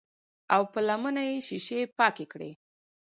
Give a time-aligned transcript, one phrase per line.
[0.53, 2.51] او پۀ لمنه يې شيشې پاکې کړې